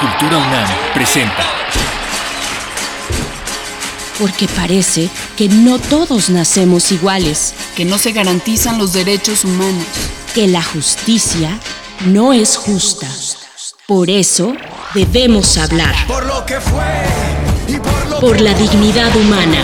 Cultura 0.00 0.38
UNAM 0.38 0.68
presenta. 0.94 1.44
Porque 4.18 4.48
parece 4.48 5.08
que 5.36 5.48
no 5.48 5.78
todos 5.78 6.30
nacemos 6.30 6.92
iguales, 6.92 7.54
que 7.76 7.84
no 7.84 7.98
se 7.98 8.12
garantizan 8.12 8.78
los 8.78 8.92
derechos 8.92 9.44
humanos, 9.44 9.84
que 10.34 10.48
la 10.48 10.62
justicia 10.62 11.58
no 12.06 12.32
es 12.32 12.56
justa. 12.56 13.08
Por 13.86 14.10
eso 14.10 14.54
debemos 14.94 15.58
hablar. 15.58 15.94
Por 16.06 16.26
lo 16.26 16.44
que 16.46 16.60
fue 16.60 16.84
y 17.68 17.78
por 17.78 18.06
lo 18.08 18.20
Por 18.20 18.40
la 18.40 18.54
dignidad 18.54 19.14
humana. 19.16 19.58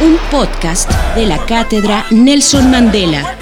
Un 0.00 0.18
podcast 0.30 0.90
de 1.14 1.26
la 1.26 1.44
cátedra 1.46 2.06
Nelson 2.10 2.70
Mandela. 2.70 3.36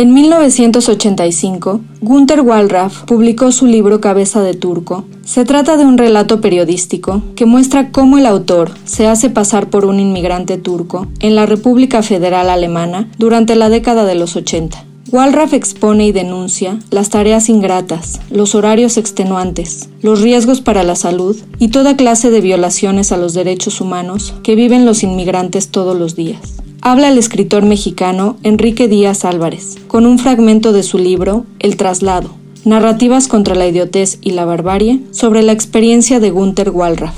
En 0.00 0.14
1985, 0.14 1.80
Gunther 2.02 2.42
Wallraff 2.42 3.02
publicó 3.02 3.50
su 3.50 3.66
libro 3.66 4.00
Cabeza 4.00 4.40
de 4.42 4.54
Turco. 4.54 5.04
Se 5.24 5.44
trata 5.44 5.76
de 5.76 5.84
un 5.84 5.98
relato 5.98 6.40
periodístico 6.40 7.20
que 7.34 7.46
muestra 7.46 7.90
cómo 7.90 8.16
el 8.16 8.26
autor 8.26 8.70
se 8.84 9.08
hace 9.08 9.28
pasar 9.28 9.70
por 9.70 9.84
un 9.84 9.98
inmigrante 9.98 10.56
turco 10.56 11.08
en 11.18 11.34
la 11.34 11.46
República 11.46 12.04
Federal 12.04 12.48
Alemana 12.48 13.10
durante 13.18 13.56
la 13.56 13.70
década 13.70 14.04
de 14.04 14.14
los 14.14 14.36
80. 14.36 14.84
Wallraff 15.10 15.52
expone 15.52 16.06
y 16.06 16.12
denuncia 16.12 16.78
las 16.92 17.10
tareas 17.10 17.48
ingratas, 17.48 18.20
los 18.30 18.54
horarios 18.54 18.98
extenuantes, 18.98 19.88
los 20.00 20.20
riesgos 20.20 20.60
para 20.60 20.84
la 20.84 20.94
salud 20.94 21.36
y 21.58 21.70
toda 21.70 21.96
clase 21.96 22.30
de 22.30 22.40
violaciones 22.40 23.10
a 23.10 23.16
los 23.16 23.34
derechos 23.34 23.80
humanos 23.80 24.32
que 24.44 24.54
viven 24.54 24.86
los 24.86 25.02
inmigrantes 25.02 25.70
todos 25.70 25.98
los 25.98 26.14
días 26.14 26.58
habla 26.90 27.08
el 27.08 27.18
escritor 27.18 27.66
mexicano 27.66 28.38
Enrique 28.42 28.88
Díaz 28.88 29.26
Álvarez, 29.26 29.76
con 29.88 30.06
un 30.06 30.18
fragmento 30.18 30.72
de 30.72 30.82
su 30.82 30.96
libro 30.96 31.44
El 31.58 31.76
traslado, 31.76 32.34
Narrativas 32.64 33.28
contra 33.28 33.54
la 33.54 33.66
idiotez 33.66 34.18
y 34.22 34.30
la 34.30 34.46
barbarie, 34.46 35.02
sobre 35.10 35.42
la 35.42 35.52
experiencia 35.52 36.18
de 36.18 36.30
Gunther 36.30 36.70
Wallraff. 36.70 37.14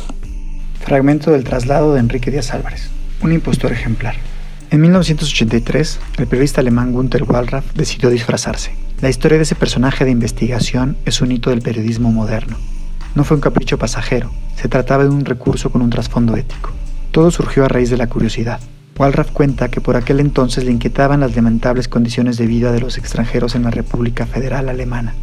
Fragmento 0.81 1.31
del 1.31 1.45
traslado 1.45 1.95
de 1.95 2.01
Enrique 2.01 2.33
Díaz 2.33 2.53
Álvarez, 2.53 2.91
un 3.23 3.33
impostor 3.33 3.71
ejemplar. 3.71 4.17
En 4.73 4.81
1983, 4.81 6.01
el 6.19 6.27
periodista 6.27 6.63
alemán 6.63 6.93
Gunther 6.93 7.23
Wallraff 7.23 7.73
decidió 7.75 8.11
disfrazarse. 8.11 8.73
La 9.01 9.09
historia 9.09 9.39
de 9.39 9.45
ese 9.45 9.55
personaje 9.55 10.05
de 10.05 10.11
investigación 10.11 10.97
es 11.05 11.21
un 11.21 11.31
hito 11.31 11.51
del 11.51 11.63
periodismo 11.63 12.11
moderno. 12.11 12.57
No 13.15 13.23
fue 13.23 13.37
un 13.37 13.41
capricho 13.41 13.79
pasajero, 13.79 14.33
se 14.57 14.69
trataba 14.69 15.05
de 15.05 15.11
un 15.11 15.25
recurso 15.25 15.71
con 15.71 15.81
un 15.81 15.91
trasfondo 15.91 16.37
ético. 16.37 16.71
Todo 17.13 17.31
surgió 17.31 17.65
a 17.65 17.69
raíz 17.69 17.89
de 17.89 17.99
la 17.99 18.09
curiosidad. 18.09 18.59
Wallraff 19.01 19.31
cuenta 19.31 19.71
que 19.71 19.81
por 19.81 19.97
aquel 19.97 20.21
entonces 20.21 20.65
le 20.65 20.73
inquietaban 20.73 21.21
las 21.21 21.35
lamentables 21.35 21.89
condiciones 21.89 22.37
de 22.37 22.47
vida 22.47 22.71
de 22.71 22.81
los 22.81 22.99
extranjeros 22.99 23.55
en 23.55 23.63
la 23.63 23.71
República 23.71 24.27
Federal 24.27 24.69
Alemana. 24.69 25.15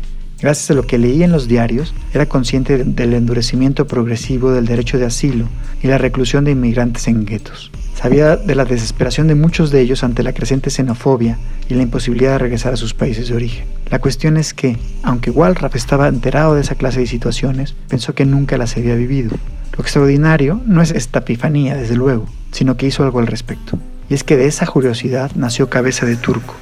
Gracias 0.42 0.72
a 0.72 0.73
lo 0.73 0.88
que 0.88 0.97
leía 0.97 1.25
en 1.25 1.31
los 1.31 1.47
diarios, 1.47 1.94
era 2.11 2.25
consciente 2.25 2.83
del 2.83 3.14
endurecimiento 3.14 3.86
progresivo 3.86 4.52
del 4.52 4.66
derecho 4.66 4.98
de 4.98 5.05
asilo 5.05 5.45
y 5.83 5.86
la 5.86 6.00
reclusión 6.00 6.44
de 6.44 6.53
inmigrantes 6.53 7.08
en 7.08 7.23
guetos. 7.23 7.70
Sabía 7.94 8.36
de 8.36 8.55
la 8.55 8.66
desesperación 8.66 9.28
de 9.28 9.36
muchos 9.36 9.70
de 9.70 9.80
ellos 9.81 10.03
ante 10.03 10.23
la 10.23 10.33
creciente 10.33 10.72
xenofobia 10.72 11.38
y 11.70 11.75
la 11.75 11.83
imposibilidad 11.83 12.31
de 12.31 12.39
regresar 12.39 12.73
a 12.73 12.78
sus 12.78 12.95
países 12.95 13.30
de 13.30 13.36
origen. 13.36 13.66
La 13.92 14.00
cuestión 14.00 14.38
es 14.38 14.55
que, 14.55 14.75
aunque 15.03 15.30
Wallraff 15.30 15.75
estaba 15.75 16.08
enterado 16.08 16.55
de 16.55 16.61
esa 16.61 16.73
clase 16.73 17.02
de 17.02 17.05
situaciones, 17.05 17.75
pensó 17.89 18.16
que 18.16 18.25
nunca 18.25 18.58
las 18.58 18.75
había 18.75 18.95
vivido. 18.95 19.38
Lo 19.78 19.83
extraordinario 19.83 20.59
no 20.66 20.81
es 20.81 20.89
esta 20.89 21.20
epifanía, 21.20 21.75
desde 21.75 21.95
luego, 21.95 22.25
sino 22.51 22.77
que 22.77 22.87
hizo 22.87 23.03
algo 23.03 23.19
al 23.19 23.27
respecto. 23.27 23.77
Y 24.09 24.13
es 24.13 24.23
que 24.23 24.37
de 24.37 24.47
esa 24.47 24.65
curiosidad 24.65 25.31
nació 25.35 25.69
Cabeza 25.69 26.05
de 26.05 26.15
Turco, 26.15 26.55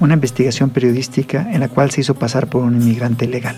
una 0.00 0.14
investigación 0.14 0.70
periodística 0.70 1.48
en 1.52 1.60
la 1.60 1.68
cual 1.68 1.90
se 1.90 2.00
hizo 2.00 2.14
pasar 2.14 2.48
por 2.48 2.62
un 2.62 2.80
inmigrante 2.80 3.26
legal. 3.26 3.56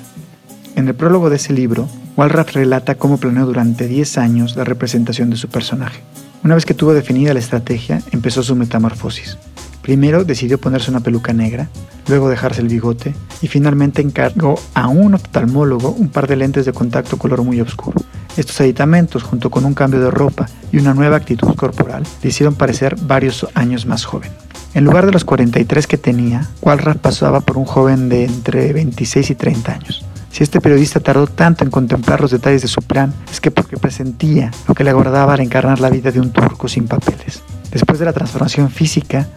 En 0.77 0.89
el 0.89 0.95
prólogo 0.95 1.31
de 1.31 1.37
ese 1.37 1.53
libro, 1.53 1.89
Wallraff 2.17 2.55
relata 2.55 2.97
cómo 2.97 3.19
planeó 3.19 3.47
durante 3.47 3.89
10 3.89 4.19
años 4.19 4.57
la 4.57 4.65
representación 4.65 5.31
de 5.31 5.37
su 5.37 5.49
personaje. 5.49 6.01
Una 6.43 6.55
vez 6.55 6.67
que 6.67 6.75
tuvo 6.75 6.93
definida 6.93 7.33
la 7.33 7.41
estrategia, 7.41 8.03
empezó 8.13 8.43
su 8.43 8.55
metamorfosis. 8.55 9.39
Primero 9.83 10.25
decidió 10.25 10.59
ponerse 10.59 10.91
una 10.91 11.01
peluca 11.01 11.33
negra, 11.33 11.69
luego 12.09 12.29
dejarse 12.29 12.61
el 12.61 12.69
bigote 12.69 13.15
y 13.41 13.49
finalmente 13.49 14.03
encargó 14.03 14.59
a 14.75 14.89
un 14.89 15.15
oftalmólogo 15.15 15.91
un 15.91 16.09
par 16.09 16.27
de 16.27 16.37
lentes 16.37 16.67
de 16.67 16.73
contacto 16.73 17.19
color 17.19 17.43
muy 17.43 17.61
oscuro. 17.61 18.01
Estos 18.37 18.61
aditamentos, 18.61 19.23
junto 19.23 19.49
con 19.51 19.65
un 19.65 19.75
cambio 19.75 20.01
de 20.01 20.11
ropa 20.11 20.49
y 20.73 20.79
una 20.79 20.93
nueva 20.93 21.17
actitud 21.17 21.55
corporal, 21.55 22.03
le 22.23 22.29
hicieron 22.29 22.55
parecer 22.57 22.97
varios 23.01 23.47
años 23.55 23.87
más 23.87 24.05
joven. 24.05 24.33
En 24.75 24.85
lugar 24.85 25.07
de 25.07 25.13
los 25.13 25.25
43 25.25 25.87
que 25.87 25.99
tenía, 25.99 26.49
Wallraff 26.61 26.97
pasaba 26.97 27.41
por 27.41 27.59
un 27.59 27.65
joven 27.65 28.09
de 28.09 28.25
entre 28.25 28.73
26 28.73 29.31
y 29.31 29.35
30 29.37 29.73
años. 29.73 30.05
Si 30.33 30.43
este 30.43 30.61
periodista 30.61 30.99
tardó 30.99 31.29
tanto 31.29 31.63
en 31.63 31.71
contemplar 31.71 32.21
los 32.21 32.33
detalles 32.33 32.63
de 32.63 32.67
su 32.67 32.83
plan, 32.83 33.15
es 33.31 33.41
que 33.41 33.53
porque 33.53 33.77
presentía 33.77 34.51
lo 34.67 34.75
que 34.75 34.83
le 34.83 34.91
agradaba 34.91 35.35
era 35.35 35.45
encarnar 35.45 35.79
la 35.79 35.91
vida 35.91 36.11
de 36.11 36.19
un 36.19 36.33
turco 36.33 36.67
sin 36.67 36.89
papeles. 36.89 37.41
Después 37.71 38.01
de 38.01 38.05
la 38.05 38.13
transformación 38.13 38.69
física, 38.69 39.29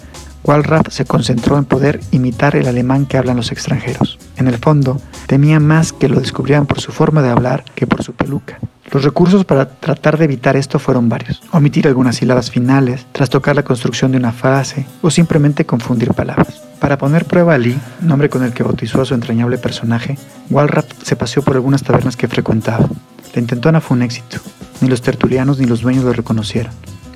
Wallraff 0.44 0.88
se 0.90 1.06
concentró 1.06 1.60
en 1.60 1.66
poder 1.66 2.00
imitar 2.10 2.56
el 2.56 2.68
alemán 2.68 3.06
que 3.06 3.18
hablan 3.18 3.38
los 3.38 3.52
extranjeros. 3.52 4.18
En 4.38 4.48
el 4.48 4.58
fondo, 4.58 5.00
temía 5.28 5.60
más 5.60 5.94
que 5.94 6.10
lo 6.10 6.20
descubrieran 6.20 6.66
por 6.66 6.82
su 6.82 6.92
forma 6.92 7.22
de 7.22 7.30
hablar 7.30 7.64
que 7.76 7.86
por 7.86 8.02
su 8.02 8.14
peluca. 8.14 8.58
Los 8.92 9.04
recursos 9.04 9.44
para 9.44 9.68
tratar 9.68 10.18
de 10.18 10.26
evitar 10.26 10.56
esto 10.56 10.80
fueron 10.80 11.10
varios. 11.10 11.42
Omitir 11.52 11.88
algunas 11.88 12.16
sílabas 12.16 12.50
finales, 12.50 13.06
trastocar 13.12 13.56
la 13.56 13.64
construcción 13.64 14.12
de 14.12 14.18
una 14.18 14.32
frase 14.32 14.86
o 15.02 15.12
simplemente 15.12 15.66
confundir 15.66 16.14
palabras. 16.14 16.62
Para 16.80 16.98
poner 16.98 17.26
prueba 17.26 17.56
a 17.56 17.58
Lee, 17.58 17.78
nombre 18.02 18.30
con 18.30 18.44
el 18.44 18.54
que 18.54 18.64
bautizó 18.64 19.02
a 19.02 19.06
su 19.06 19.14
entrañable 19.14 19.58
personaje, 19.58 20.18
Wallraff 20.50 20.86
se 21.04 21.18
paseó 21.18 21.44
por 21.44 21.56
algunas 21.56 21.84
tabernas 21.84 22.16
que 22.16 22.30
frecuentaba. 22.30 22.88
La 23.34 23.42
intentona 23.42 23.82
fue 23.82 23.98
un 23.98 24.04
éxito. 24.04 24.38
Ni 24.80 24.88
los 24.88 25.02
tertulianos 25.02 25.60
ni 25.60 25.66
los 25.66 25.82
dueños 25.82 26.06
lo 26.06 26.14
reconocieron. 26.14 26.72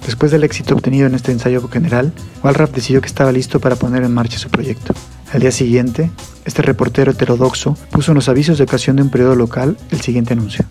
Después 0.05 0.31
del 0.31 0.43
éxito 0.43 0.73
obtenido 0.73 1.07
en 1.07 1.15
este 1.15 1.31
ensayo 1.31 1.65
general, 1.69 2.11
Wallraff 2.43 2.71
decidió 2.71 3.01
que 3.01 3.07
estaba 3.07 3.31
listo 3.31 3.59
para 3.59 3.75
poner 3.77 4.03
en 4.03 4.13
marcha 4.13 4.39
su 4.39 4.49
proyecto. 4.49 4.93
Al 5.31 5.39
día 5.39 5.51
siguiente, 5.51 6.11
este 6.43 6.63
reportero 6.63 7.11
heterodoxo 7.11 7.77
puso 7.91 8.11
en 8.11 8.15
los 8.15 8.27
avisos 8.27 8.57
de 8.57 8.65
ocasión 8.65 8.97
de 8.97 9.03
un 9.03 9.09
periodo 9.09 9.35
local 9.35 9.77
el 9.91 10.01
siguiente 10.01 10.33
anuncio. 10.33 10.65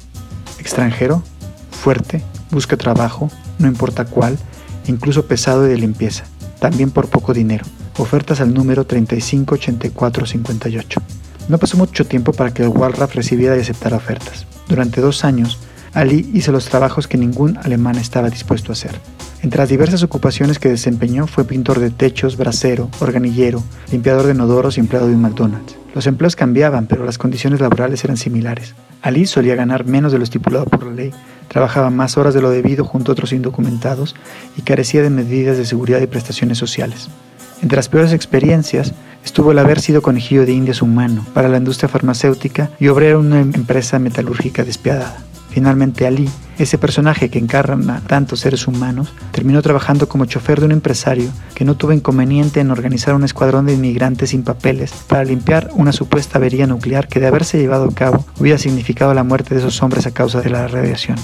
Extranjero, 0.61 1.23
fuerte, 1.71 2.23
busca 2.51 2.77
trabajo, 2.77 3.31
no 3.59 3.67
importa 3.67 4.05
cuál, 4.05 4.37
incluso 4.87 5.27
pesado 5.27 5.67
y 5.67 5.71
de 5.71 5.79
limpieza, 5.79 6.25
también 6.59 6.91
por 6.91 7.09
poco 7.09 7.33
dinero. 7.33 7.65
Ofertas 7.97 8.43
al 8.43 8.53
número 8.53 8.87
358458. 8.87 11.01
No 11.49 11.59
pasó 11.59 11.79
mucho 11.79 12.05
tiempo 12.05 12.33
para 12.33 12.53
que 12.53 12.69
Wallraff 12.69 13.15
recibiera 13.15 13.57
y 13.57 13.61
aceptara 13.61 13.97
ofertas. 13.97 14.47
Durante 14.69 15.01
dos 15.01 15.25
años, 15.25 15.59
Ali 15.95 16.31
hizo 16.35 16.53
los 16.53 16.67
trabajos 16.67 17.09
que 17.09 17.17
ningún 17.17 17.57
alemán 17.57 17.97
estaba 17.97 18.31
dispuesto 18.31 18.71
a 18.71 18.75
hacer. 18.75 19.01
Entre 19.43 19.59
las 19.59 19.71
diversas 19.71 20.03
ocupaciones 20.03 20.59
que 20.59 20.69
desempeñó 20.69 21.27
fue 21.27 21.45
pintor 21.45 21.81
de 21.81 21.91
techos, 21.91 22.37
brasero, 22.37 22.91
organillero, 23.01 23.65
limpiador 23.91 24.27
de 24.27 24.35
inodoros 24.35 24.77
y 24.77 24.81
empleado 24.81 25.09
de 25.09 25.15
un 25.15 25.23
McDonald's. 25.23 25.77
Los 25.95 26.07
empleos 26.07 26.37
cambiaban, 26.37 26.87
pero 26.87 27.07
las 27.07 27.17
condiciones 27.17 27.61
laborales 27.61 28.05
eran 28.05 28.19
similares. 28.19 28.75
Ali 29.03 29.27
solía 29.27 29.55
ganar 29.55 29.87
menos 29.87 30.13
de 30.13 30.19
lo 30.19 30.25
estipulado 30.25 30.67
por 30.67 30.85
la 30.87 30.93
ley, 30.93 31.13
trabajaba 31.49 31.91
más 31.91 32.17
horas 32.17 32.35
de 32.35 32.43
lo 32.43 32.51
debido 32.51 32.85
junto 32.85 33.11
a 33.11 33.15
otros 33.15 33.33
indocumentados 33.33 34.15
y 34.57 34.63
carecía 34.63 35.03
de 35.03 35.11
medidas 35.11 35.57
de 35.59 35.67
seguridad 35.67 36.01
y 36.01 36.07
prestaciones 36.07 36.59
sociales. 36.59 37.09
Entre 37.63 37.77
las 37.77 37.89
peores 37.89 38.13
experiencias 38.13 38.95
estuvo 39.25 39.53
el 39.53 39.59
haber 39.59 39.81
sido 39.81 40.03
conejillo 40.03 40.47
de 40.47 40.53
indias 40.53 40.83
humano 40.83 41.27
para 41.35 41.49
la 41.49 41.59
industria 41.59 41.89
farmacéutica 41.89 42.71
y 42.79 42.89
obrero 42.89 43.21
en 43.21 43.27
una 43.27 43.41
empresa 43.41 43.99
metalúrgica 43.99 44.65
despiadada. 44.65 45.30
Finalmente 45.51 46.07
Ali, 46.07 46.29
ese 46.59 46.79
personaje 46.79 47.29
que 47.29 47.39
encarna 47.39 48.03
tantos 48.07 48.41
seres 48.41 48.67
humanos, 48.69 49.13
terminó 49.33 49.63
trabajando 49.63 50.09
como 50.09 50.27
chofer 50.27 50.61
de 50.61 50.67
un 50.67 50.73
empresario 50.73 51.31
que 51.55 51.65
no 51.65 51.75
tuvo 51.77 51.93
inconveniente 51.93 52.61
en 52.61 52.71
organizar 52.71 53.15
un 53.15 53.25
escuadrón 53.25 53.67
de 53.67 53.75
inmigrantes 53.75 54.31
sin 54.31 54.43
papeles 54.43 54.93
para 55.09 55.25
limpiar 55.25 55.71
una 55.75 55.93
supuesta 55.93 56.39
avería 56.39 56.67
nuclear 56.67 57.09
que 57.09 57.21
de 57.21 57.27
haberse 57.27 57.59
llevado 57.59 57.87
a 57.87 57.95
cabo 57.95 58.25
hubiera 58.39 58.59
significado 58.59 59.13
la 59.15 59.25
muerte 59.25 59.55
de 59.55 59.61
esos 59.61 59.83
hombres 59.83 60.07
a 60.07 60.13
causa 60.13 60.41
de 60.41 60.51
la 60.51 60.69
radiación. 60.69 61.17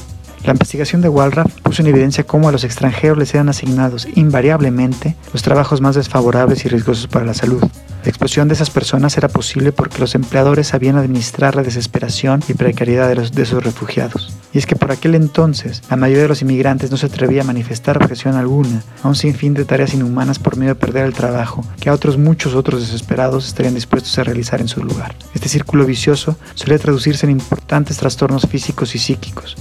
La 0.47 0.53
investigación 0.53 1.03
de 1.03 1.09
Walraff 1.09 1.53
puso 1.61 1.83
en 1.83 1.89
evidencia 1.89 2.23
cómo 2.23 2.49
a 2.49 2.53
los 2.53 2.63
extranjeros 2.63 3.19
les 3.19 3.35
eran 3.35 3.49
asignados 3.49 4.07
invariablemente 4.15 5.17
los 5.33 5.43
trabajos 5.43 5.81
más 5.81 5.97
desfavorables 5.97 6.65
y 6.65 6.69
riesgosos 6.69 7.09
para 7.09 7.25
la 7.25 7.35
salud. 7.35 7.61
La 8.05 8.11
explosión 8.11 8.47
de 8.47 8.55
esas 8.55 8.71
personas 8.71 9.17
era 9.17 9.27
posible 9.27 9.73
porque 9.73 9.99
los 9.99 10.15
empleadores 10.15 10.69
sabían 10.69 10.99
administrar 10.99 11.57
la 11.57 11.65
desesperación 11.65 12.45
y 12.47 12.55
precariedad 12.55 13.09
de, 13.09 13.17
los, 13.17 13.37
esos 13.37 13.65
refugiados. 13.65 14.37
Y 14.53 14.59
es 14.59 14.67
que 14.67 14.77
por 14.77 14.93
aquel 14.93 15.17
entonces 15.17 15.83
la 15.91 15.97
mayoría 15.97 16.23
de 16.23 16.29
los 16.29 16.43
inmigrantes 16.43 16.93
no 16.93 16.97
se 16.97 17.07
atrevía 17.07 17.43
a 17.43 17.45
manifestar 17.45 18.01
objeción 18.01 18.37
alguna 18.37 18.85
a 19.03 19.09
un 19.09 19.17
sinfín 19.17 19.53
de 19.53 19.65
tareas 19.65 19.95
inhumanas 19.95 20.39
por 20.39 20.57
miedo 20.57 20.75
a 20.75 20.77
perder 20.77 21.07
el 21.07 21.13
trabajo 21.13 21.65
que 21.81 21.91
a 21.91 21.93
otros 21.93 22.19
muchos 22.19 22.55
otros 22.55 22.83
desesperados 22.83 23.49
estarían 23.49 23.75
dispuestos 23.75 24.17
a 24.21 24.23
realizar 24.23 24.61
en 24.61 24.69
su 24.69 24.81
lugar. 24.85 25.17
Este 25.35 25.49
círculo 25.49 25.85
vicioso 25.85 26.37
solía 26.55 26.79
traducirse 26.79 27.27
en 27.27 27.33
importantes 27.33 27.97
trastornos 27.97 28.47
físicos 28.47 28.95
y 28.95 29.01
psíquicos, 29.01 29.57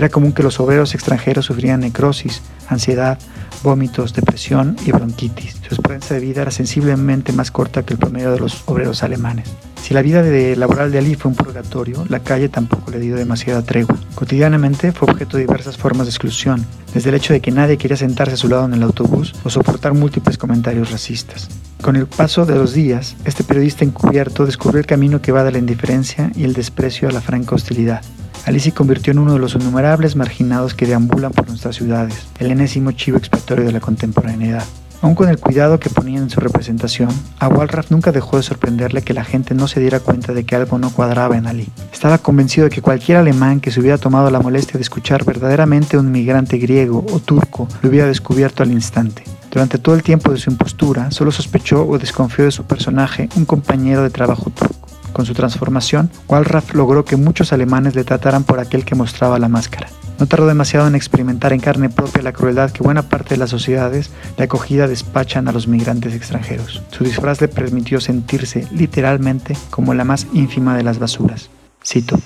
era 0.00 0.08
común 0.08 0.32
que 0.32 0.42
los 0.42 0.60
obreros 0.60 0.94
extranjeros 0.94 1.46
sufrían 1.46 1.80
necrosis, 1.80 2.42
ansiedad, 2.68 3.18
vómitos, 3.62 4.12
depresión 4.12 4.76
y 4.84 4.92
bronquitis. 4.92 5.60
Su 5.66 5.74
esperanza 5.74 6.14
de 6.14 6.20
vida 6.20 6.42
era 6.42 6.50
sensiblemente 6.50 7.32
más 7.32 7.50
corta 7.50 7.84
que 7.84 7.94
el 7.94 7.98
promedio 7.98 8.32
de 8.32 8.40
los 8.40 8.62
obreros 8.66 9.02
alemanes. 9.02 9.48
Si 9.82 9.94
la 9.94 10.02
vida 10.02 10.20
de 10.20 10.56
laboral 10.56 10.90
de 10.90 10.98
Ali 10.98 11.14
fue 11.14 11.30
un 11.30 11.36
purgatorio, 11.36 12.04
la 12.08 12.18
calle 12.18 12.48
tampoco 12.48 12.90
le 12.90 12.98
dio 12.98 13.14
demasiada 13.14 13.62
tregua. 13.62 13.96
Cotidianamente 14.16 14.90
fue 14.90 15.08
objeto 15.08 15.36
de 15.36 15.44
diversas 15.44 15.76
formas 15.76 16.06
de 16.06 16.10
exclusión, 16.10 16.66
desde 16.92 17.10
el 17.10 17.14
hecho 17.14 17.32
de 17.32 17.40
que 17.40 17.52
nadie 17.52 17.78
quería 17.78 17.96
sentarse 17.96 18.34
a 18.34 18.36
su 18.36 18.48
lado 18.48 18.64
en 18.64 18.74
el 18.74 18.82
autobús 18.82 19.32
o 19.44 19.50
soportar 19.50 19.94
múltiples 19.94 20.38
comentarios 20.38 20.90
racistas. 20.90 21.48
Con 21.82 21.94
el 21.94 22.06
paso 22.06 22.46
de 22.46 22.56
los 22.56 22.72
días, 22.72 23.14
este 23.24 23.44
periodista 23.44 23.84
encubierto 23.84 24.44
descubrió 24.44 24.80
el 24.80 24.86
camino 24.86 25.22
que 25.22 25.30
va 25.30 25.44
de 25.44 25.52
la 25.52 25.58
indiferencia 25.58 26.32
y 26.34 26.42
el 26.42 26.52
desprecio 26.52 27.08
a 27.08 27.12
la 27.12 27.20
franca 27.20 27.54
hostilidad. 27.54 28.02
Ali 28.46 28.60
se 28.60 28.70
convirtió 28.70 29.10
en 29.10 29.18
uno 29.18 29.32
de 29.32 29.40
los 29.40 29.56
innumerables 29.56 30.14
marginados 30.14 30.72
que 30.72 30.86
deambulan 30.86 31.32
por 31.32 31.48
nuestras 31.48 31.74
ciudades, 31.74 32.28
el 32.38 32.52
enésimo 32.52 32.92
chivo 32.92 33.18
expiatorio 33.18 33.64
de 33.64 33.72
la 33.72 33.80
contemporaneidad. 33.80 34.62
Aun 35.02 35.16
con 35.16 35.28
el 35.28 35.38
cuidado 35.38 35.80
que 35.80 35.90
ponían 35.90 36.22
en 36.22 36.30
su 36.30 36.38
representación, 36.38 37.08
a 37.40 37.48
Walraff 37.48 37.90
nunca 37.90 38.12
dejó 38.12 38.36
de 38.36 38.44
sorprenderle 38.44 39.02
que 39.02 39.14
la 39.14 39.24
gente 39.24 39.52
no 39.54 39.66
se 39.66 39.80
diera 39.80 39.98
cuenta 39.98 40.32
de 40.32 40.44
que 40.44 40.54
algo 40.54 40.78
no 40.78 40.90
cuadraba 40.90 41.36
en 41.36 41.48
Ali. 41.48 41.68
Estaba 41.92 42.18
convencido 42.18 42.66
de 42.66 42.70
que 42.70 42.82
cualquier 42.82 43.18
alemán 43.18 43.58
que 43.58 43.72
se 43.72 43.80
hubiera 43.80 43.98
tomado 43.98 44.30
la 44.30 44.38
molestia 44.38 44.74
de 44.78 44.82
escuchar 44.82 45.24
verdaderamente 45.24 45.96
a 45.96 46.00
un 46.00 46.12
migrante 46.12 46.56
griego 46.58 47.04
o 47.12 47.18
turco 47.18 47.66
lo 47.82 47.88
hubiera 47.88 48.06
descubierto 48.06 48.62
al 48.62 48.70
instante. 48.70 49.24
Durante 49.50 49.78
todo 49.78 49.96
el 49.96 50.04
tiempo 50.04 50.30
de 50.30 50.38
su 50.38 50.50
impostura, 50.50 51.10
solo 51.10 51.32
sospechó 51.32 51.84
o 51.84 51.98
desconfió 51.98 52.44
de 52.44 52.52
su 52.52 52.62
personaje, 52.62 53.28
un 53.34 53.44
compañero 53.44 54.04
de 54.04 54.10
trabajo 54.10 54.50
turco. 54.50 54.75
Con 55.16 55.24
su 55.24 55.32
transformación, 55.32 56.10
Walraff 56.28 56.74
logró 56.74 57.06
que 57.06 57.16
muchos 57.16 57.54
alemanes 57.54 57.94
le 57.94 58.04
trataran 58.04 58.44
por 58.44 58.60
aquel 58.60 58.84
que 58.84 58.94
mostraba 58.94 59.38
la 59.38 59.48
máscara. 59.48 59.88
No 60.18 60.26
tardó 60.26 60.46
demasiado 60.46 60.86
en 60.88 60.94
experimentar 60.94 61.54
en 61.54 61.60
carne 61.60 61.88
propia 61.88 62.20
la 62.20 62.34
crueldad 62.34 62.70
que 62.70 62.82
buena 62.82 63.00
parte 63.00 63.30
de 63.30 63.38
las 63.38 63.48
sociedades 63.48 64.10
de 64.36 64.44
acogida 64.44 64.86
despachan 64.86 65.48
a 65.48 65.52
los 65.52 65.68
migrantes 65.68 66.14
extranjeros. 66.14 66.82
Su 66.90 67.04
disfraz 67.04 67.40
le 67.40 67.48
permitió 67.48 67.98
sentirse 67.98 68.68
literalmente 68.72 69.56
como 69.70 69.94
la 69.94 70.04
más 70.04 70.26
ínfima 70.34 70.76
de 70.76 70.82
las 70.82 70.98
basuras. 70.98 71.48
Cito: 71.82 72.20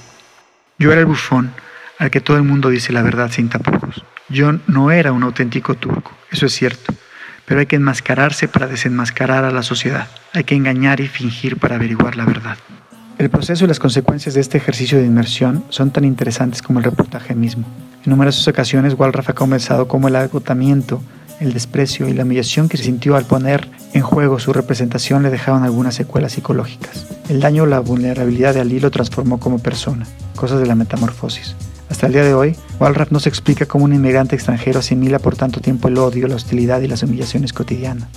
Yo 0.76 0.90
era 0.90 1.00
el 1.00 1.06
bufón 1.06 1.52
al 2.00 2.10
que 2.10 2.20
todo 2.20 2.38
el 2.38 2.42
mundo 2.42 2.70
dice 2.70 2.92
la 2.92 3.02
verdad 3.02 3.30
sin 3.30 3.50
tapujos. 3.50 4.04
Yo 4.28 4.50
no 4.66 4.90
era 4.90 5.12
un 5.12 5.22
auténtico 5.22 5.76
turco, 5.76 6.10
eso 6.32 6.46
es 6.46 6.52
cierto, 6.52 6.92
pero 7.46 7.60
hay 7.60 7.66
que 7.66 7.76
enmascararse 7.76 8.48
para 8.48 8.66
desenmascarar 8.66 9.44
a 9.44 9.50
la 9.50 9.62
sociedad. 9.62 10.08
Hay 10.32 10.44
que 10.44 10.54
engañar 10.54 11.00
y 11.00 11.08
fingir 11.08 11.58
para 11.58 11.76
averiguar 11.76 12.16
la 12.16 12.24
verdad. 12.24 12.56
El 13.18 13.28
proceso 13.28 13.64
y 13.64 13.68
las 13.68 13.78
consecuencias 13.78 14.34
de 14.34 14.40
este 14.40 14.56
ejercicio 14.56 14.98
de 14.98 15.04
inmersión 15.04 15.64
son 15.68 15.90
tan 15.90 16.04
interesantes 16.04 16.62
como 16.62 16.78
el 16.78 16.86
reportaje 16.86 17.34
mismo. 17.34 17.66
En 18.04 18.10
numerosas 18.10 18.48
ocasiones, 18.48 18.94
Walraff 18.98 19.28
ha 19.28 19.34
conversado 19.34 19.88
cómo 19.88 20.08
el 20.08 20.16
agotamiento, 20.16 21.02
el 21.38 21.52
desprecio 21.52 22.08
y 22.08 22.14
la 22.14 22.22
humillación 22.22 22.68
que 22.68 22.78
se 22.78 22.84
sintió 22.84 23.16
al 23.16 23.26
poner 23.26 23.68
en 23.92 24.02
juego 24.02 24.38
su 24.38 24.52
representación 24.52 25.22
le 25.22 25.30
dejaban 25.30 25.64
algunas 25.64 25.94
secuelas 25.94 26.32
psicológicas. 26.32 27.06
El 27.28 27.40
daño 27.40 27.64
o 27.64 27.66
la 27.66 27.80
vulnerabilidad 27.80 28.54
de 28.54 28.60
Ali 28.60 28.80
lo 28.80 28.90
transformó 28.90 29.38
como 29.38 29.58
persona, 29.58 30.06
cosas 30.34 30.60
de 30.60 30.66
la 30.66 30.74
metamorfosis. 30.74 31.56
Hasta 31.90 32.06
el 32.06 32.12
día 32.12 32.24
de 32.24 32.34
hoy, 32.34 32.56
Walraff 32.78 33.10
no 33.10 33.18
se 33.18 33.28
explica 33.28 33.66
cómo 33.66 33.84
un 33.84 33.92
inmigrante 33.92 34.36
extranjero 34.36 34.78
asimila 34.78 35.18
por 35.18 35.36
tanto 35.36 35.60
tiempo 35.60 35.88
el 35.88 35.98
odio, 35.98 36.28
la 36.28 36.36
hostilidad 36.36 36.80
y 36.80 36.86
las 36.86 37.02
humillaciones 37.02 37.52
cotidianas. 37.52 38.08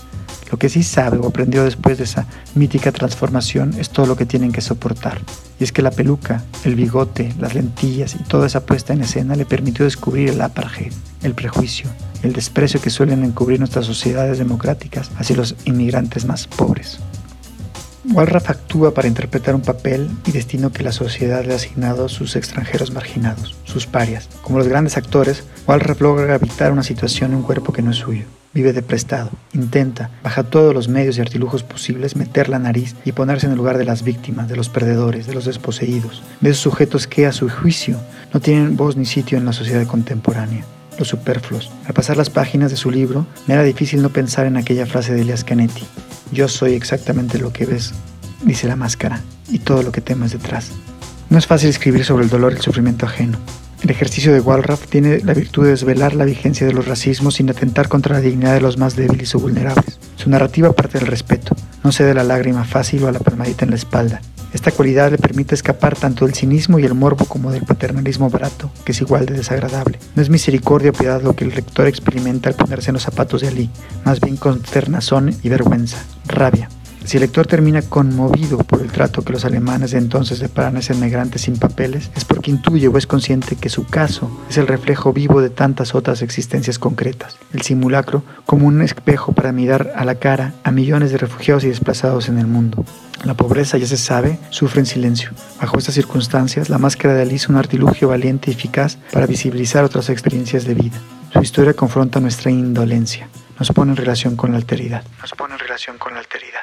Lo 0.52 0.60
que 0.60 0.70
sí 0.70 0.84
sabe 0.84 1.18
o 1.18 1.28
aprendió 1.28 1.64
después 1.64 1.98
de 1.98 2.04
esa 2.04 2.28
mítica 2.54 2.92
transformación 2.92 3.74
es 3.80 3.90
todo 3.90 4.06
lo 4.06 4.16
que 4.16 4.28
tienen 4.28 4.52
que 4.52 4.62
soportar. 4.62 5.20
Y 5.60 5.64
es 5.64 5.72
que 5.72 5.81
la 5.81 5.90
peluca, 5.90 6.44
el 6.64 6.75
bigote, 6.75 7.34
las 7.40 7.56
lentillas 7.56 8.14
y 8.14 8.20
toda 8.20 8.46
esa 8.46 8.64
puesta 8.64 8.94
en 8.94 9.02
escena 9.02 9.36
le 9.36 9.48
permitió 9.48 9.84
descubrir 9.86 10.30
el 10.30 10.42
apartheid, 10.42 10.94
el 11.24 11.34
prejuicio, 11.34 11.90
el 12.22 12.34
desprecio 12.34 12.80
que 12.80 12.92
suelen 12.92 13.24
encubrir 13.24 13.58
nuestras 13.58 13.88
sociedades 13.88 14.38
democráticas 14.38 15.10
hacia 15.18 15.36
los 15.36 15.56
inmigrantes 15.66 16.25
más 16.25 16.46
pobres. 16.46 17.00
Walraff 18.11 18.50
actúa 18.50 18.94
para 18.94 19.07
interpretar 19.07 19.55
un 19.55 19.61
papel 19.61 20.09
y 20.25 20.31
destino 20.31 20.71
que 20.71 20.83
la 20.83 20.91
sociedad 20.91 21.45
le 21.45 21.53
ha 21.53 21.57
asignado 21.57 22.05
a 22.05 22.09
sus 22.09 22.35
extranjeros 22.35 22.91
marginados, 22.91 23.55
sus 23.63 23.88
parias. 23.88 24.29
Como 24.41 24.57
los 24.57 24.67
grandes 24.67 24.97
actores, 24.97 25.44
Walraff 25.67 26.01
logra 26.01 26.35
habitar 26.35 26.71
una 26.71 26.83
situación 26.83 27.31
en 27.31 27.38
un 27.38 27.44
cuerpo 27.44 27.71
que 27.73 27.81
no 27.81 27.91
es 27.91 27.97
suyo 27.97 28.25
vive 28.53 28.73
de 28.73 28.81
prestado. 28.81 29.31
Intenta, 29.53 30.11
baja 30.23 30.44
todos 30.44 30.73
los 30.73 30.88
medios 30.88 31.17
y 31.17 31.21
artilujos 31.21 31.63
posibles, 31.63 32.15
meter 32.15 32.50
la 32.50 32.59
nariz 32.59 32.95
y 33.03 33.11
ponerse 33.11 33.47
en 33.47 33.53
el 33.53 33.57
lugar 33.57 33.77
de 33.77 33.85
las 33.85 34.03
víctimas, 34.03 34.47
de 34.47 34.55
los 34.55 34.69
perdedores, 34.69 35.27
de 35.27 35.33
los 35.33 35.45
desposeídos, 35.45 36.23
de 36.39 36.51
esos 36.51 36.61
sujetos 36.61 37.07
que, 37.07 37.25
a 37.25 37.31
su 37.31 37.50
juicio, 37.50 37.97
no 38.33 38.39
tienen 38.39 38.77
voz 38.77 38.95
ni 38.95 39.05
sitio 39.05 39.38
en 39.38 39.45
la 39.45 39.53
sociedad 39.53 39.85
contemporánea. 39.88 40.65
Los 41.00 41.07
superfluos. 41.07 41.71
Al 41.88 41.95
pasar 41.95 42.17
las 42.17 42.29
páginas 42.29 42.69
de 42.69 42.77
su 42.77 42.91
libro, 42.91 43.25
me 43.47 43.55
era 43.55 43.63
difícil 43.63 44.03
no 44.03 44.09
pensar 44.09 44.45
en 44.45 44.57
aquella 44.57 44.85
frase 44.85 45.13
de 45.13 45.21
Elias 45.21 45.44
Canetti. 45.44 45.83
Yo 46.33 46.47
soy 46.47 46.74
exactamente 46.74 47.38
lo 47.38 47.53
que 47.53 47.65
ves, 47.65 47.94
dice 48.44 48.68
la 48.68 48.75
máscara, 48.75 49.21
y 49.50 49.59
todo 49.59 49.83
lo 49.83 49.91
que 49.91 50.01
temes 50.01 50.31
detrás. 50.31 50.71
No 51.30 51.38
es 51.38 51.47
fácil 51.47 51.69
escribir 51.69 52.03
sobre 52.03 52.25
el 52.25 52.30
dolor 52.30 52.53
y 52.53 52.56
el 52.56 52.62
sufrimiento 52.62 53.06
ajeno, 53.06 53.38
el 53.83 53.89
ejercicio 53.89 54.31
de 54.31 54.39
Walraff 54.39 54.88
tiene 54.88 55.19
la 55.25 55.33
virtud 55.33 55.65
de 55.65 55.71
desvelar 55.71 56.15
la 56.15 56.24
vigencia 56.24 56.65
de 56.65 56.71
los 56.71 56.88
racismos 56.88 57.35
sin 57.35 57.50
atentar 57.50 57.89
contra 57.89 58.15
la 58.15 58.21
dignidad 58.21 58.53
de 58.53 58.62
los 58.62 58.77
más 58.77 58.95
débiles 58.95 59.35
o 59.35 59.39
vulnerables. 59.39 60.00
Su 60.15 60.30
narrativa 60.30 60.71
parte 60.71 61.00
del 61.00 61.07
respeto, 61.07 61.53
no 61.83 61.91
cede 61.91 62.13
la 62.13 62.24
lágrima 62.24 62.63
fácil 62.63 63.03
o 63.03 63.09
a 63.09 63.12
la 63.12 63.19
palmadita 63.19 63.65
en 63.65 63.71
la 63.71 63.75
espalda. 63.75 64.21
Esta 64.53 64.71
cualidad 64.71 65.09
le 65.09 65.17
permite 65.17 65.55
escapar 65.55 65.95
tanto 65.95 66.25
del 66.25 66.35
cinismo 66.35 66.77
y 66.77 66.85
el 66.85 66.94
morbo 66.94 67.25
como 67.25 67.51
del 67.51 67.63
paternalismo 67.63 68.29
barato, 68.29 68.69
que 68.85 68.91
es 68.91 69.01
igual 69.01 69.25
de 69.25 69.33
desagradable. 69.33 69.97
No 70.15 70.21
es 70.21 70.29
misericordia 70.29 70.91
o 70.91 70.94
piedad 70.94 71.23
lo 71.23 71.35
que 71.35 71.44
el 71.44 71.55
lector 71.55 71.88
experimenta 71.88 72.50
al 72.50 72.55
ponerse 72.55 72.91
en 72.91 72.94
los 72.94 73.03
zapatos 73.03 73.41
de 73.41 73.47
Ali, 73.47 73.69
más 74.05 74.19
bien 74.19 74.38
consternazón 74.38 75.35
y 75.41 75.50
vergüenza, 75.50 75.97
rabia, 76.27 76.69
si 77.05 77.17
el 77.17 77.21
lector 77.21 77.47
termina 77.47 77.81
conmovido 77.81 78.57
por 78.59 78.81
el 78.81 78.91
trato 78.91 79.23
que 79.23 79.33
los 79.33 79.45
alemanes 79.45 79.91
de 79.91 79.97
entonces 79.97 80.39
deparan 80.39 80.75
a 80.75 80.79
ese 80.79 80.94
migrante 80.94 81.39
sin 81.39 81.57
papeles, 81.57 82.11
es 82.15 82.25
porque 82.25 82.51
intuye 82.51 82.88
o 82.88 82.97
es 82.97 83.07
consciente 83.07 83.55
que 83.55 83.69
su 83.69 83.85
caso 83.85 84.31
es 84.50 84.57
el 84.57 84.67
reflejo 84.67 85.13
vivo 85.13 85.41
de 85.41 85.50
tantas 85.50 85.95
otras 85.95 86.21
existencias 86.21 86.79
concretas, 86.79 87.38
el 87.53 87.61
simulacro 87.61 88.23
como 88.45 88.67
un 88.67 88.81
espejo 88.81 89.33
para 89.33 89.51
mirar 89.51 89.91
a 89.95 90.05
la 90.05 90.15
cara 90.15 90.53
a 90.63 90.71
millones 90.71 91.11
de 91.11 91.17
refugiados 91.17 91.63
y 91.63 91.69
desplazados 91.69 92.29
en 92.29 92.39
el 92.39 92.47
mundo. 92.47 92.85
La 93.23 93.35
pobreza, 93.35 93.77
ya 93.77 93.88
se 93.88 93.97
sabe, 93.97 94.38
sufre 94.50 94.81
en 94.81 94.85
silencio. 94.85 95.31
Bajo 95.61 95.77
estas 95.77 95.95
circunstancias, 95.95 96.69
la 96.69 96.77
máscara 96.77 97.13
de 97.13 97.21
Ali 97.21 97.35
es 97.35 97.47
un 97.47 97.55
artilugio 97.55 98.10
valiente 98.10 98.51
y 98.51 98.53
eficaz 98.53 98.98
para 99.12 99.27
visibilizar 99.27 99.83
otras 99.83 100.10
experiencias 100.10 100.65
de 100.65 100.74
vida. 100.74 100.98
Su 101.31 101.41
historia 101.41 101.74
confronta 101.74 102.19
nuestra 102.19 102.51
indolencia, 102.51 103.29
nos 103.57 103.72
pone 103.72 103.91
en 103.91 103.98
relación 103.98 104.36
con 104.36 104.51
la 104.51 104.57
alteridad. 104.57 105.03
Nos 105.22 105.31
pone 105.31 105.53
en 105.53 105.60
relación 105.60 105.98
con 105.98 106.13
la 106.13 106.19
alteridad. 106.19 106.62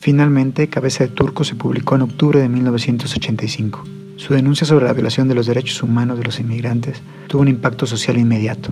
Finalmente, 0.00 0.68
Cabeza 0.68 1.04
de 1.04 1.10
Turco 1.10 1.42
se 1.42 1.56
publicó 1.56 1.96
en 1.96 2.02
octubre 2.02 2.38
de 2.38 2.48
1985. 2.48 3.82
Su 4.16 4.32
denuncia 4.32 4.64
sobre 4.64 4.86
la 4.86 4.92
violación 4.92 5.26
de 5.26 5.34
los 5.34 5.46
derechos 5.46 5.82
humanos 5.82 6.18
de 6.18 6.24
los 6.24 6.38
inmigrantes 6.38 7.02
tuvo 7.26 7.42
un 7.42 7.48
impacto 7.48 7.84
social 7.84 8.16
inmediato. 8.16 8.70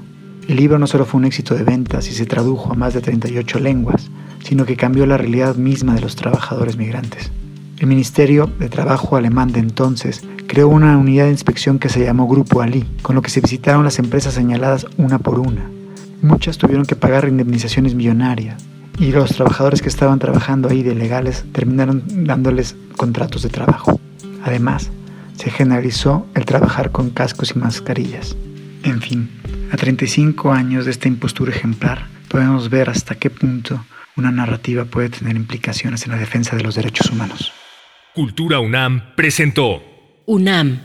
El 0.48 0.56
libro 0.56 0.78
no 0.78 0.86
solo 0.86 1.04
fue 1.04 1.18
un 1.18 1.24
éxito 1.24 1.56
de 1.56 1.64
ventas 1.64 2.08
y 2.08 2.12
se 2.12 2.26
tradujo 2.26 2.72
a 2.72 2.76
más 2.76 2.94
de 2.94 3.00
38 3.00 3.58
lenguas, 3.58 4.08
sino 4.44 4.64
que 4.64 4.76
cambió 4.76 5.04
la 5.04 5.16
realidad 5.16 5.56
misma 5.56 5.94
de 5.94 6.00
los 6.00 6.14
trabajadores 6.14 6.76
migrantes. 6.76 7.32
El 7.78 7.88
Ministerio 7.88 8.48
de 8.60 8.68
Trabajo 8.68 9.16
alemán 9.16 9.50
de 9.50 9.58
entonces 9.58 10.22
creó 10.46 10.68
una 10.68 10.96
unidad 10.96 11.24
de 11.24 11.32
inspección 11.32 11.80
que 11.80 11.88
se 11.88 12.04
llamó 12.04 12.28
Grupo 12.28 12.62
Ali, 12.62 12.84
con 13.02 13.16
lo 13.16 13.22
que 13.22 13.30
se 13.30 13.40
visitaron 13.40 13.82
las 13.84 13.98
empresas 13.98 14.34
señaladas 14.34 14.86
una 14.96 15.18
por 15.18 15.40
una. 15.40 15.68
Muchas 16.22 16.56
tuvieron 16.56 16.86
que 16.86 16.94
pagar 16.94 17.28
indemnizaciones 17.28 17.94
millonarias, 17.96 18.64
y 18.98 19.12
los 19.12 19.30
trabajadores 19.30 19.82
que 19.82 19.88
estaban 19.88 20.18
trabajando 20.18 20.68
ahí 20.68 20.82
de 20.82 20.94
legales 20.94 21.44
terminaron 21.52 22.02
dándoles 22.24 22.76
contratos 22.96 23.42
de 23.42 23.48
trabajo. 23.48 24.00
Además, 24.42 24.90
se 25.36 25.50
generalizó 25.50 26.26
el 26.34 26.44
trabajar 26.44 26.92
con 26.92 27.10
cascos 27.10 27.52
y 27.54 27.58
mascarillas. 27.58 28.36
En 28.82 29.02
fin, 29.02 29.30
a 29.72 29.76
35 29.76 30.52
años 30.52 30.84
de 30.84 30.92
esta 30.92 31.08
impostura 31.08 31.52
ejemplar, 31.52 32.06
podemos 32.28 32.70
ver 32.70 32.88
hasta 32.88 33.16
qué 33.16 33.30
punto 33.30 33.84
una 34.16 34.30
narrativa 34.30 34.84
puede 34.84 35.10
tener 35.10 35.36
implicaciones 35.36 36.04
en 36.06 36.12
la 36.12 36.18
defensa 36.18 36.56
de 36.56 36.62
los 36.62 36.74
derechos 36.74 37.10
humanos. 37.10 37.52
Cultura 38.14 38.60
UNAM 38.60 39.14
presentó 39.14 39.82
UNAM 40.24 40.80